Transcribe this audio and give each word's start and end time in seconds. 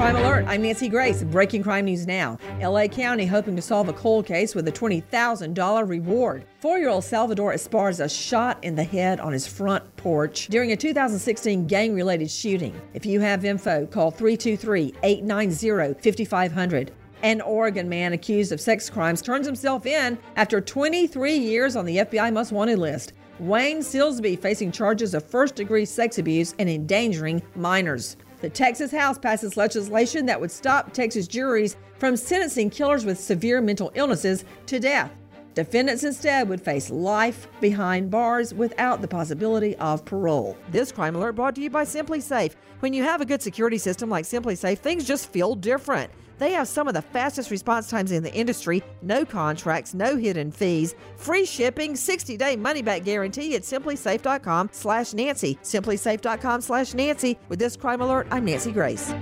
Crime 0.00 0.16
Alert, 0.16 0.46
I'm 0.48 0.62
Nancy 0.62 0.88
Grace. 0.88 1.22
Breaking 1.22 1.62
crime 1.62 1.84
news 1.84 2.06
now. 2.06 2.38
LA 2.62 2.86
County 2.86 3.26
hoping 3.26 3.54
to 3.54 3.60
solve 3.60 3.90
a 3.90 3.92
cold 3.92 4.24
case 4.24 4.54
with 4.54 4.66
a 4.66 4.72
$20,000 4.72 5.86
reward. 5.86 6.46
Four 6.58 6.78
year 6.78 6.88
old 6.88 7.04
Salvador 7.04 7.52
Esparza 7.52 8.10
shot 8.10 8.56
in 8.64 8.74
the 8.74 8.82
head 8.82 9.20
on 9.20 9.30
his 9.34 9.46
front 9.46 9.94
porch 9.98 10.46
during 10.46 10.72
a 10.72 10.76
2016 10.76 11.66
gang 11.66 11.94
related 11.94 12.30
shooting. 12.30 12.80
If 12.94 13.04
you 13.04 13.20
have 13.20 13.44
info, 13.44 13.84
call 13.84 14.10
323 14.10 14.94
890 15.02 16.00
5500. 16.00 16.92
An 17.22 17.42
Oregon 17.42 17.86
man 17.86 18.14
accused 18.14 18.52
of 18.52 18.60
sex 18.60 18.88
crimes 18.88 19.20
turns 19.20 19.44
himself 19.44 19.84
in 19.84 20.16
after 20.36 20.62
23 20.62 21.36
years 21.36 21.76
on 21.76 21.84
the 21.84 21.98
FBI 21.98 22.32
most 22.32 22.52
wanted 22.52 22.78
list. 22.78 23.12
Wayne 23.38 23.80
Silsby 23.80 24.38
facing 24.38 24.72
charges 24.72 25.12
of 25.12 25.28
first 25.28 25.56
degree 25.56 25.84
sex 25.84 26.16
abuse 26.16 26.54
and 26.58 26.70
endangering 26.70 27.42
minors. 27.54 28.16
The 28.40 28.48
Texas 28.48 28.90
House 28.90 29.18
passes 29.18 29.58
legislation 29.58 30.24
that 30.26 30.40
would 30.40 30.50
stop 30.50 30.92
Texas 30.92 31.28
juries 31.28 31.76
from 31.98 32.16
sentencing 32.16 32.70
killers 32.70 33.04
with 33.04 33.20
severe 33.20 33.60
mental 33.60 33.92
illnesses 33.94 34.46
to 34.66 34.80
death. 34.80 35.12
Defendants 35.54 36.04
instead 36.04 36.48
would 36.48 36.62
face 36.62 36.88
life 36.88 37.48
behind 37.60 38.10
bars 38.10 38.54
without 38.54 39.02
the 39.02 39.08
possibility 39.08 39.76
of 39.76 40.04
parole. 40.06 40.56
This 40.70 40.90
crime 40.90 41.16
alert 41.16 41.32
brought 41.32 41.54
to 41.56 41.60
you 41.60 41.68
by 41.68 41.84
SimpliSafe. 41.84 42.54
When 42.78 42.94
you 42.94 43.02
have 43.02 43.20
a 43.20 43.26
good 43.26 43.42
security 43.42 43.76
system 43.76 44.08
like 44.08 44.24
SimpliSafe, 44.24 44.78
things 44.78 45.04
just 45.04 45.30
feel 45.30 45.54
different. 45.54 46.10
They 46.40 46.52
have 46.52 46.68
some 46.68 46.88
of 46.88 46.94
the 46.94 47.02
fastest 47.02 47.50
response 47.50 47.90
times 47.90 48.12
in 48.12 48.22
the 48.22 48.32
industry, 48.32 48.82
no 49.02 49.26
contracts, 49.26 49.92
no 49.92 50.16
hidden 50.16 50.50
fees, 50.50 50.94
free 51.16 51.44
shipping, 51.44 51.92
60-day 51.92 52.56
money-back 52.56 53.04
guarantee 53.04 53.54
at 53.56 53.62
simplisafe.com 53.62 54.70
slash 54.72 55.12
Nancy. 55.12 55.58
Simplisafe.com 55.62 56.62
slash 56.62 56.94
Nancy. 56.94 57.36
With 57.50 57.58
this 57.58 57.76
crime 57.76 58.00
alert, 58.00 58.26
I'm 58.30 58.46
Nancy 58.46 58.72
Grace. 58.72 59.14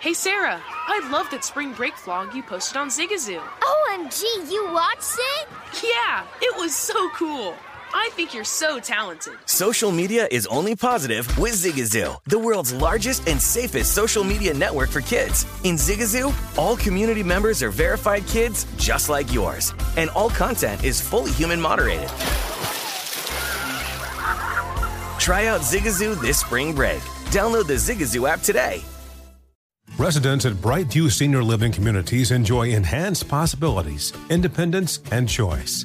Hey 0.00 0.14
Sarah, 0.14 0.60
I 0.64 1.08
love 1.12 1.30
that 1.30 1.44
spring 1.44 1.74
break 1.74 1.94
vlog 1.94 2.34
you 2.34 2.42
posted 2.42 2.78
on 2.78 2.88
Zigazoo. 2.88 3.38
OMG, 3.38 4.50
you 4.50 4.68
watched 4.72 5.14
it? 5.16 5.48
Yeah, 5.84 6.24
it 6.40 6.56
was 6.56 6.74
so 6.74 7.10
cool. 7.10 7.54
I 7.92 8.10
think 8.12 8.34
you're 8.34 8.44
so 8.44 8.78
talented. 8.78 9.34
Social 9.46 9.90
media 9.90 10.28
is 10.30 10.46
only 10.46 10.76
positive 10.76 11.26
with 11.38 11.54
Zigazoo, 11.54 12.16
the 12.24 12.38
world's 12.38 12.72
largest 12.72 13.28
and 13.28 13.40
safest 13.40 13.94
social 13.94 14.22
media 14.24 14.54
network 14.54 14.90
for 14.90 15.00
kids. 15.00 15.44
In 15.64 15.76
Zigazoo, 15.76 16.32
all 16.58 16.76
community 16.76 17.22
members 17.22 17.62
are 17.62 17.70
verified 17.70 18.26
kids 18.26 18.66
just 18.76 19.08
like 19.08 19.32
yours, 19.32 19.74
and 19.96 20.10
all 20.10 20.30
content 20.30 20.84
is 20.84 21.00
fully 21.00 21.32
human 21.32 21.60
moderated. 21.60 22.08
Try 25.18 25.46
out 25.46 25.60
Zigazoo 25.60 26.20
this 26.20 26.40
spring 26.40 26.74
break. 26.74 27.00
Download 27.30 27.66
the 27.66 27.74
Zigazoo 27.74 28.28
app 28.28 28.40
today. 28.40 28.82
Residents 29.98 30.46
at 30.46 30.54
Brightview 30.54 31.10
Senior 31.10 31.42
Living 31.42 31.72
Communities 31.72 32.30
enjoy 32.30 32.70
enhanced 32.70 33.28
possibilities, 33.28 34.14
independence, 34.30 35.00
and 35.10 35.28
choice. 35.28 35.84